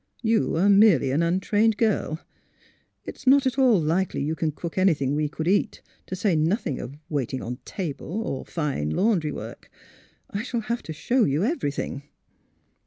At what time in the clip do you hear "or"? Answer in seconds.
8.23-8.43